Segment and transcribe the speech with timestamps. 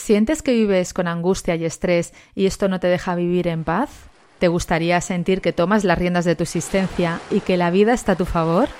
[0.00, 3.90] ¿Sientes que vives con angustia y estrés y esto no te deja vivir en paz?
[4.38, 8.12] ¿Te gustaría sentir que tomas las riendas de tu existencia y que la vida está
[8.12, 8.70] a tu favor?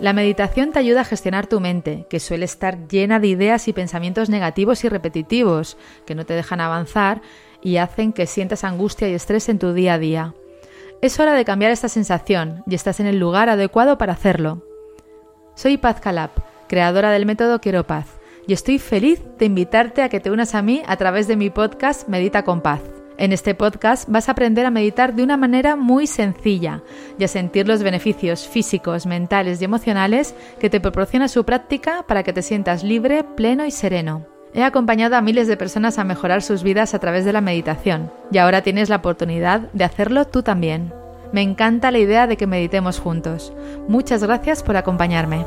[0.00, 3.72] La meditación te ayuda a gestionar tu mente, que suele estar llena de ideas y
[3.72, 7.22] pensamientos negativos y repetitivos, que no te dejan avanzar
[7.62, 10.34] y hacen que sientas angustia y estrés en tu día a día.
[11.00, 14.62] Es hora de cambiar esta sensación y estás en el lugar adecuado para hacerlo.
[15.54, 16.32] Soy Paz Calab,
[16.68, 18.06] creadora del método Quiero Paz,
[18.46, 21.50] y estoy feliz de invitarte a que te unas a mí a través de mi
[21.50, 22.80] podcast Medita con Paz.
[23.16, 26.82] En este podcast vas a aprender a meditar de una manera muy sencilla
[27.16, 32.24] y a sentir los beneficios físicos, mentales y emocionales que te proporciona su práctica para
[32.24, 34.26] que te sientas libre, pleno y sereno.
[34.52, 38.10] He acompañado a miles de personas a mejorar sus vidas a través de la meditación
[38.32, 40.92] y ahora tienes la oportunidad de hacerlo tú también.
[41.32, 43.52] Me encanta la idea de que meditemos juntos.
[43.88, 45.44] Muchas gracias por acompañarme.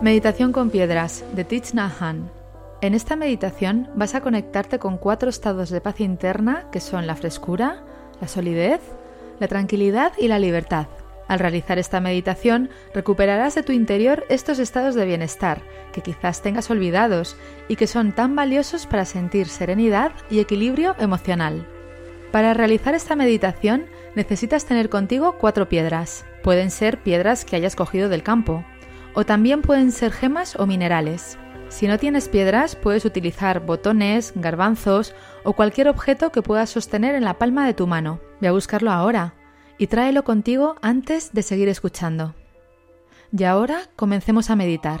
[0.00, 2.30] Meditación con piedras de Thich Nhat Hanh.
[2.82, 7.16] En esta meditación vas a conectarte con cuatro estados de paz interna que son la
[7.16, 7.82] frescura,
[8.20, 8.80] la solidez,
[9.40, 10.86] la tranquilidad y la libertad.
[11.26, 16.70] Al realizar esta meditación recuperarás de tu interior estos estados de bienestar que quizás tengas
[16.70, 21.66] olvidados y que son tan valiosos para sentir serenidad y equilibrio emocional.
[22.30, 26.24] Para realizar esta meditación necesitas tener contigo cuatro piedras.
[26.44, 28.64] Pueden ser piedras que hayas cogido del campo,
[29.18, 31.40] o también pueden ser gemas o minerales.
[31.70, 37.24] Si no tienes piedras, puedes utilizar botones, garbanzos o cualquier objeto que puedas sostener en
[37.24, 38.20] la palma de tu mano.
[38.40, 39.34] Ve a buscarlo ahora
[39.76, 42.36] y tráelo contigo antes de seguir escuchando.
[43.36, 45.00] Y ahora comencemos a meditar.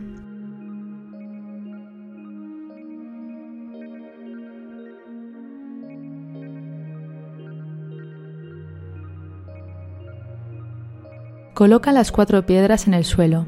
[11.61, 13.45] Coloca las cuatro piedras en el suelo,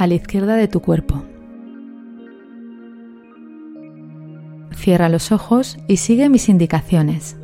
[0.00, 1.22] a la izquierda de tu cuerpo.
[4.72, 7.36] Cierra los ojos y sigue mis indicaciones.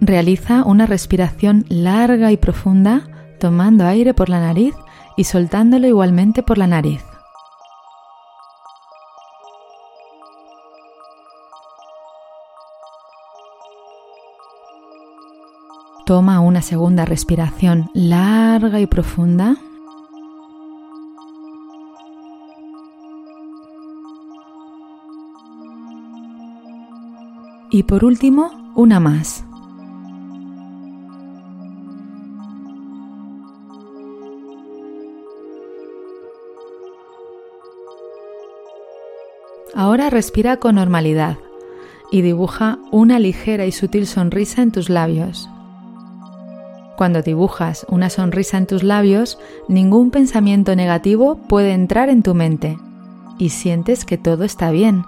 [0.00, 3.02] Realiza una respiración larga y profunda
[3.38, 4.74] tomando aire por la nariz
[5.16, 7.04] y soltándolo igualmente por la nariz.
[16.10, 19.54] Toma una segunda respiración larga y profunda.
[27.70, 29.44] Y por último, una más.
[39.76, 41.38] Ahora respira con normalidad
[42.10, 45.48] y dibuja una ligera y sutil sonrisa en tus labios.
[47.00, 49.38] Cuando dibujas una sonrisa en tus labios,
[49.68, 52.76] ningún pensamiento negativo puede entrar en tu mente
[53.38, 55.06] y sientes que todo está bien.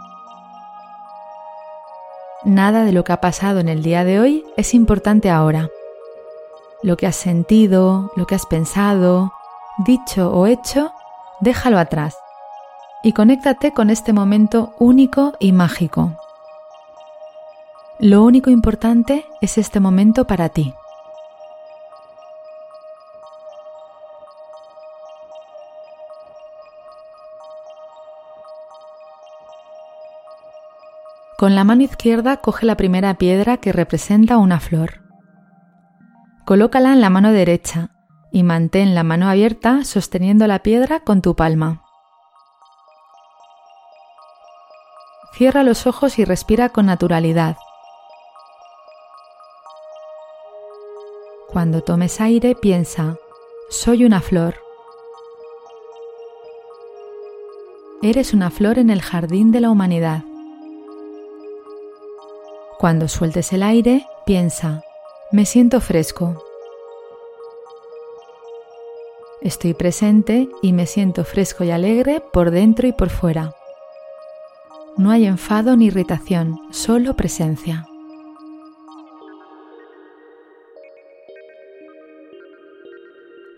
[2.47, 5.69] Nada de lo que ha pasado en el día de hoy es importante ahora.
[6.82, 9.34] Lo que has sentido, lo que has pensado,
[9.84, 10.92] dicho o hecho,
[11.41, 12.16] déjalo atrás
[13.02, 16.16] y conéctate con este momento único y mágico.
[17.98, 20.72] Lo único importante es este momento para ti.
[31.43, 35.03] Con la mano izquierda coge la primera piedra que representa una flor.
[36.44, 37.91] Colócala en la mano derecha
[38.31, 41.83] y mantén la mano abierta sosteniendo la piedra con tu palma.
[45.35, 47.56] Cierra los ojos y respira con naturalidad.
[51.49, 53.17] Cuando tomes aire piensa,
[53.69, 54.55] soy una flor.
[58.00, 60.23] Eres una flor en el jardín de la humanidad.
[62.82, 64.82] Cuando sueltes el aire, piensa,
[65.31, 66.43] me siento fresco.
[69.40, 73.55] Estoy presente y me siento fresco y alegre por dentro y por fuera.
[74.96, 77.87] No hay enfado ni irritación, solo presencia.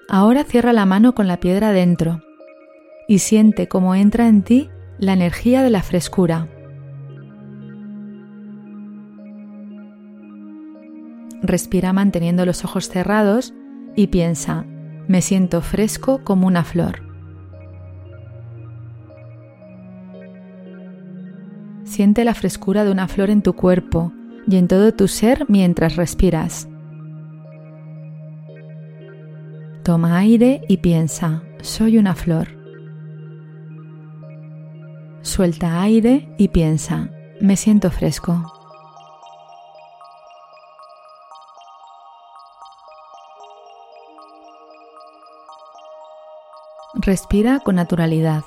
[0.07, 2.21] Ahora cierra la mano con la piedra dentro
[3.09, 4.69] y siente cómo entra en ti
[4.99, 6.54] la energía de la frescura.
[11.47, 13.53] Respira manteniendo los ojos cerrados
[13.95, 14.65] y piensa,
[15.09, 17.03] me siento fresco como una flor.
[21.85, 24.11] Siente la frescura de una flor en tu cuerpo
[24.49, 26.67] y en todo tu ser mientras respiras.
[29.83, 32.49] Toma aire y piensa, soy una flor.
[35.21, 38.54] Suelta aire y piensa, me siento fresco.
[47.05, 48.45] Respira con naturalidad.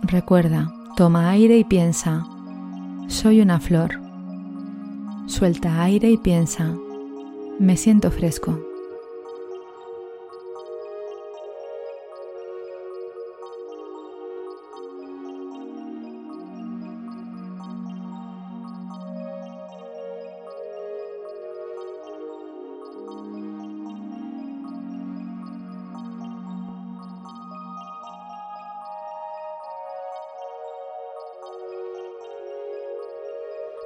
[0.00, 2.24] Recuerda, toma aire y piensa,
[3.08, 4.00] soy una flor.
[5.26, 6.74] Suelta aire y piensa,
[7.58, 8.75] me siento fresco.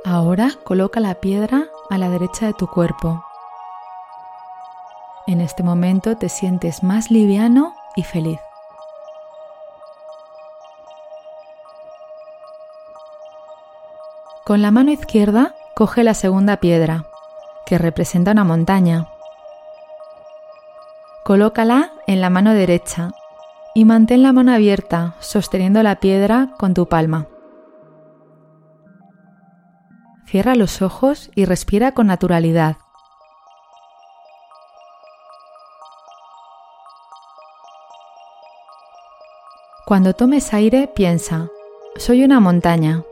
[0.04, 3.22] Ahora coloca la piedra a la derecha de tu cuerpo.
[5.26, 8.40] En este momento te sientes más liviano y feliz.
[14.44, 17.04] Con la mano izquierda coge la segunda piedra,
[17.66, 19.06] que representa una montaña.
[21.24, 23.10] Colócala en la mano derecha
[23.74, 27.26] y mantén la mano abierta sosteniendo la piedra con tu palma.
[30.30, 32.76] Cierra los ojos y respira con naturalidad.
[39.86, 41.48] Cuando tomes aire, piensa,
[41.96, 43.02] soy una montaña.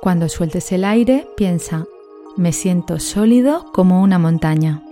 [0.00, 1.86] Cuando sueltes el aire, piensa,
[2.36, 4.84] me siento sólido como una montaña.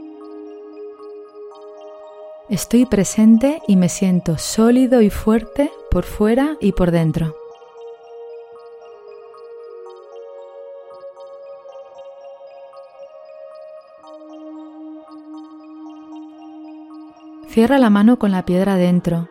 [2.48, 7.39] Estoy presente y me siento sólido y fuerte por fuera y por dentro.
[17.50, 19.28] Cierra la mano con la piedra dentro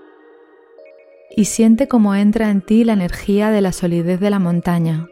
[1.37, 5.07] y siente cómo entra en ti la energía de la solidez de la montaña.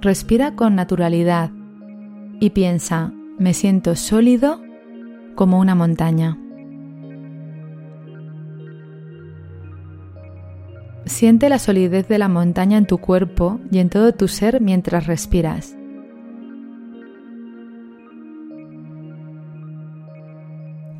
[0.00, 1.52] Respira con naturalidad
[2.40, 4.60] y piensa, me siento sólido
[5.36, 6.36] como una montaña.
[11.04, 15.06] Siente la solidez de la montaña en tu cuerpo y en todo tu ser mientras
[15.06, 15.76] respiras.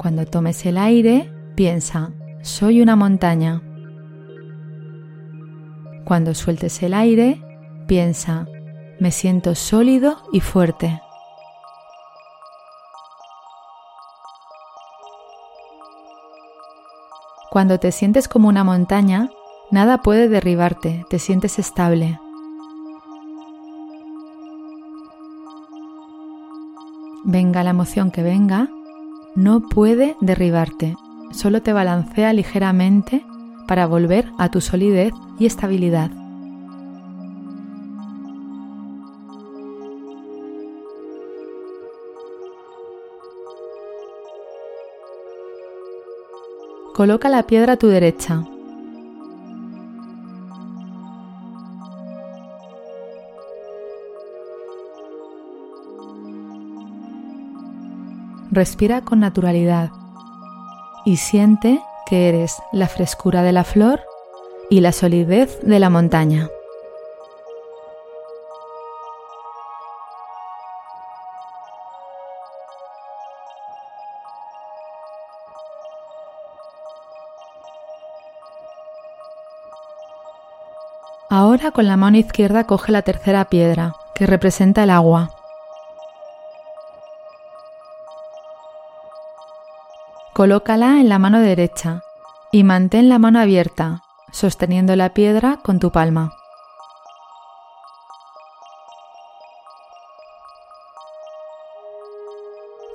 [0.02, 2.10] Cuando tomes el aire, piensa,
[2.42, 3.62] soy una montaña.
[6.04, 7.40] Cuando sueltes el aire,
[7.86, 8.48] piensa,
[8.98, 11.00] me siento sólido y fuerte.
[17.52, 19.30] Cuando te sientes como una montaña,
[19.70, 22.18] nada puede derribarte, te sientes estable.
[27.22, 28.68] Venga la emoción que venga,
[29.34, 30.96] no puede derribarte,
[31.32, 33.24] solo te balancea ligeramente
[33.66, 36.10] para volver a tu solidez y estabilidad.
[46.94, 48.44] Coloca la piedra a tu derecha
[58.52, 59.90] respira con naturalidad
[61.06, 64.02] y siente que eres la frescura de la flor
[64.68, 66.48] y la solidez de la montaña.
[81.30, 85.30] Ahora con la mano izquierda coge la tercera piedra, que representa el agua.
[90.34, 92.02] Colócala en la mano derecha
[92.52, 96.32] y mantén la mano abierta, sosteniendo la piedra con tu palma.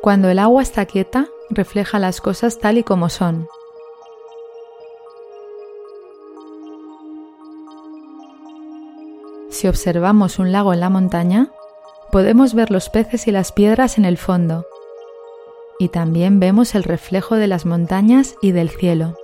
[0.01, 3.47] Cuando el agua está quieta, refleja las cosas tal y como son.
[9.51, 11.51] Si observamos un lago en la montaña,
[12.11, 14.65] podemos ver los peces y las piedras en el fondo,
[15.79, 19.15] y también vemos el reflejo de las montañas y del cielo.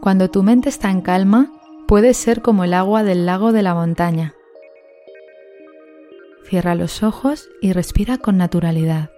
[0.00, 1.52] Cuando tu mente está en calma,
[1.86, 4.34] puedes ser como el agua del lago de la montaña.
[6.48, 9.10] Cierra los ojos y respira con naturalidad.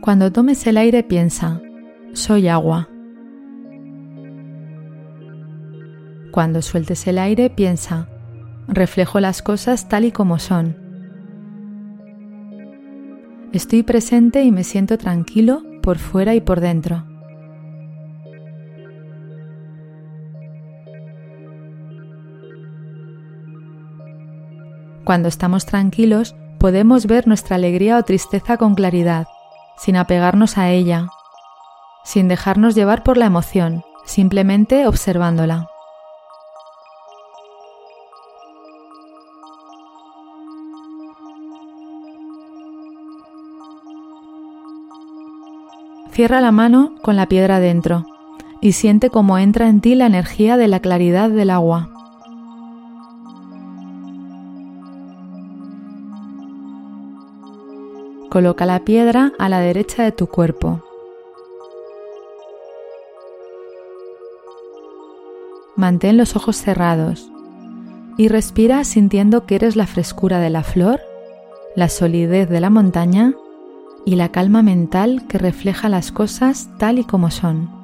[0.00, 1.60] Cuando tomes el aire piensa,
[2.14, 2.88] soy agua.
[6.30, 8.08] Cuando sueltes el aire piensa,
[8.68, 10.76] reflejo las cosas tal y como son.
[13.52, 17.04] Estoy presente y me siento tranquilo por fuera y por dentro.
[25.02, 29.26] Cuando estamos tranquilos, podemos ver nuestra alegría o tristeza con claridad,
[29.76, 31.08] sin apegarnos a ella,
[32.04, 35.69] sin dejarnos llevar por la emoción, simplemente observándola.
[46.20, 48.04] Cierra la mano con la piedra dentro
[48.60, 51.88] y siente cómo entra en ti la energía de la claridad del agua.
[58.28, 60.84] Coloca la piedra a la derecha de tu cuerpo.
[65.74, 67.32] Mantén los ojos cerrados
[68.18, 71.00] y respira sintiendo que eres la frescura de la flor,
[71.76, 73.32] la solidez de la montaña
[74.04, 77.79] y la calma mental que refleja las cosas tal y como son.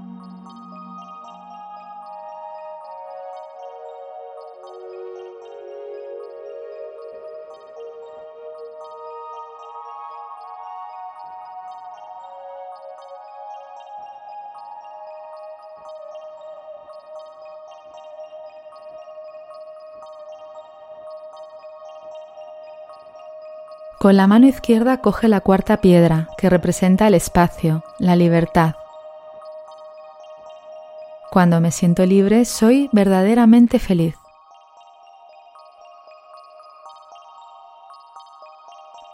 [23.98, 28.74] Con la mano izquierda coge la cuarta piedra, que representa el espacio, la libertad.
[31.30, 34.16] Cuando me siento libre, soy verdaderamente feliz.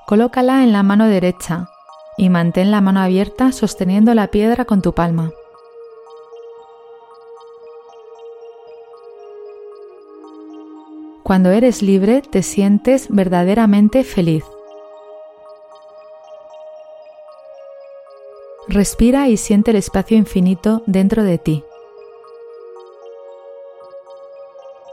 [0.05, 1.69] Colócala en la mano derecha
[2.17, 5.31] y mantén la mano abierta sosteniendo la piedra con tu palma.
[11.23, 14.45] Cuando eres libre te sientes verdaderamente feliz.
[18.69, 21.65] Respira y siente el espacio infinito dentro de ti.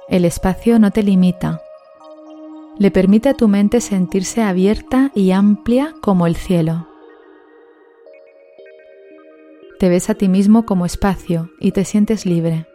[0.07, 1.61] El espacio no te limita.
[2.79, 6.88] Le permite a tu mente sentirse abierta y amplia como el cielo.
[9.77, 12.65] Te ves a ti mismo como espacio y te sientes libre.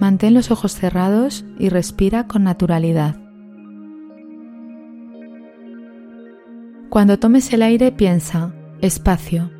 [0.00, 3.25] Mantén los ojos cerrados y respira con naturalidad.
[6.96, 9.50] Cuando tomes el aire piensa espacio.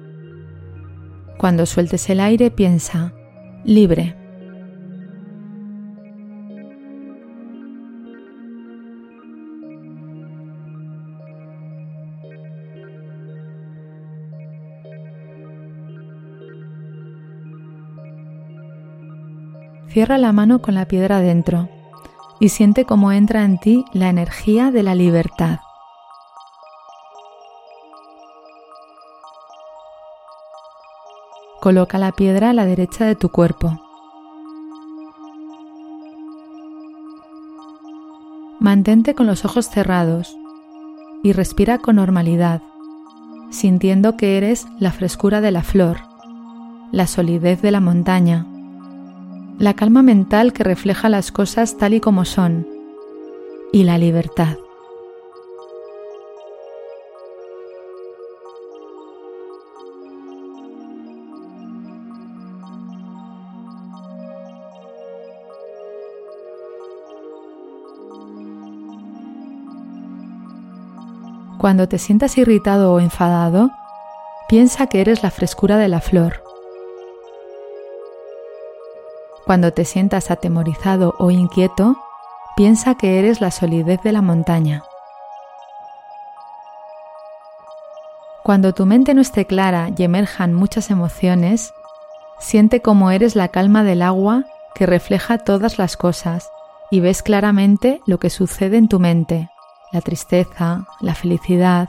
[1.37, 3.13] Cuando sueltes el aire piensa
[3.63, 4.17] libre.
[19.89, 21.69] Cierra la mano con la piedra dentro
[22.41, 25.59] y siente cómo entra en ti la energía de la libertad.
[31.67, 33.81] Coloca la piedra a la derecha de tu cuerpo.
[38.61, 40.37] Mantente con los ojos cerrados
[41.25, 42.63] y respira con normalidad,
[43.51, 45.97] sintiendo que eres la frescura de la flor,
[46.93, 48.47] la solidez de la montaña,
[49.59, 52.65] la calma mental que refleja las cosas tal y como son
[53.73, 54.57] y la libertad.
[71.59, 73.71] Cuando te sientas irritado o enfadado,
[74.47, 76.43] piensa que eres la frescura de la flor.
[79.47, 81.97] Cuando te sientas atemorizado o inquieto,
[82.57, 84.85] piensa que eres la solidez de la montaña.
[88.43, 91.73] Cuando tu mente no esté clara y emerjan muchas emociones,
[92.39, 94.45] siente como eres la calma del agua
[94.75, 96.51] que refleja todas las cosas
[96.91, 99.49] y ves claramente lo que sucede en tu mente
[99.93, 101.89] la tristeza, la felicidad,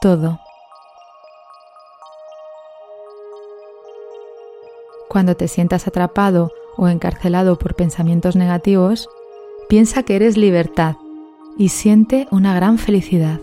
[0.00, 0.40] todo.
[5.08, 9.08] Cuando te sientas atrapado o encarcelado por pensamientos negativos,
[9.68, 10.96] piensa que eres libertad
[11.58, 13.38] y siente una gran felicidad.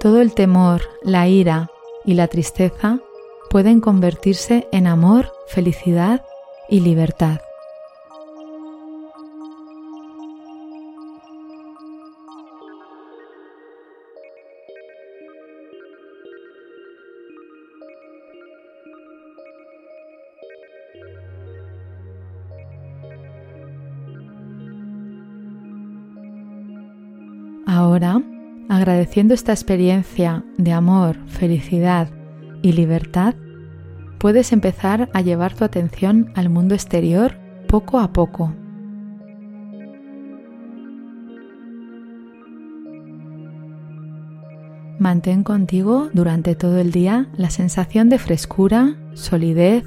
[0.00, 1.68] Todo el temor, la ira
[2.04, 3.00] y la tristeza
[3.50, 6.24] pueden convertirse en amor, felicidad
[6.68, 7.40] y libertad.
[27.96, 28.20] Ahora,
[28.68, 32.10] agradeciendo esta experiencia de amor, felicidad
[32.60, 33.34] y libertad,
[34.18, 38.54] puedes empezar a llevar tu atención al mundo exterior poco a poco.
[44.98, 49.86] Mantén contigo durante todo el día la sensación de frescura, solidez,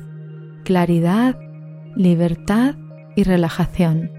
[0.63, 1.37] claridad,
[1.95, 2.73] libertad
[3.15, 4.18] y relajación.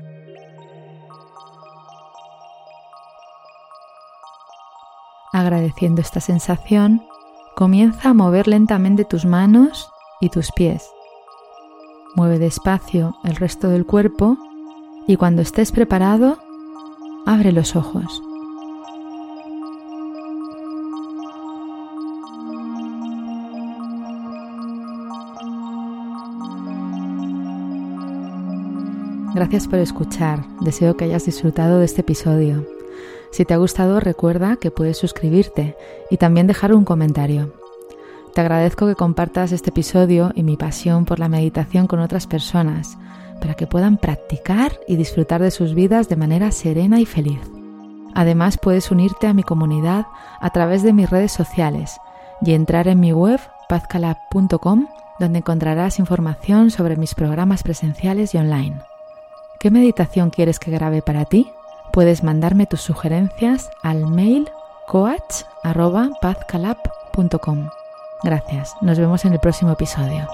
[5.33, 7.03] Agradeciendo esta sensación,
[7.55, 9.89] comienza a mover lentamente tus manos
[10.21, 10.91] y tus pies.
[12.17, 14.37] Mueve despacio el resto del cuerpo
[15.07, 16.39] y cuando estés preparado,
[17.27, 18.23] abre los ojos.
[29.33, 30.45] Gracias por escuchar.
[30.61, 32.80] Deseo que hayas disfrutado de este episodio.
[33.31, 35.77] Si te ha gustado, recuerda que puedes suscribirte
[36.11, 37.53] y también dejar un comentario.
[38.35, 42.97] Te agradezco que compartas este episodio y mi pasión por la meditación con otras personas
[43.41, 47.41] para que puedan practicar y disfrutar de sus vidas de manera serena y feliz.
[48.15, 50.07] Además, puedes unirte a mi comunidad
[50.41, 51.99] a través de mis redes sociales
[52.43, 54.87] y entrar en mi web pazcalab.com
[55.21, 58.81] donde encontrarás información sobre mis programas presenciales y online.
[59.61, 61.51] ¿Qué meditación quieres que grabe para ti?
[61.93, 64.49] Puedes mandarme tus sugerencias al mail
[64.87, 67.71] coach.pazcalab.com.
[68.23, 70.29] Gracias, nos vemos en el próximo episodio.